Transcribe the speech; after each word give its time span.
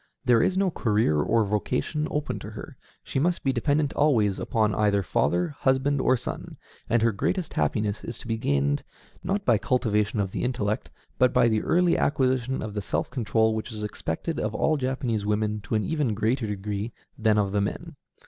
There 0.25 0.41
is 0.41 0.57
no 0.57 0.71
career 0.71 1.17
or 1.19 1.43
vocation 1.45 2.07
open 2.09 2.39
to 2.39 2.49
her: 2.49 2.75
she 3.03 3.19
must 3.19 3.43
be 3.43 3.53
dependent 3.53 3.93
always 3.93 4.39
upon 4.39 4.73
either 4.73 5.03
father, 5.03 5.49
husband, 5.59 6.01
or 6.01 6.17
son, 6.17 6.57
and 6.89 7.03
her 7.03 7.11
greatest 7.11 7.53
happiness 7.53 8.03
is 8.03 8.17
to 8.17 8.27
be 8.27 8.35
gained, 8.39 8.81
not 9.23 9.45
by 9.45 9.59
cultivation 9.59 10.19
of 10.19 10.31
the 10.31 10.43
intellect, 10.43 10.89
but 11.19 11.31
by 11.31 11.47
the 11.47 11.61
early 11.61 11.99
acquisition 11.99 12.63
of 12.63 12.73
the 12.73 12.81
self 12.81 13.11
control 13.11 13.53
which 13.53 13.71
is 13.71 13.83
expected 13.83 14.39
of 14.39 14.55
all 14.55 14.75
Japanese 14.75 15.23
women 15.23 15.61
to 15.61 15.75
an 15.75 15.83
even 15.83 16.15
greater 16.15 16.47
degree 16.47 16.93
than 17.15 17.37
of 17.37 17.51
the 17.51 17.61
men. 17.61 17.95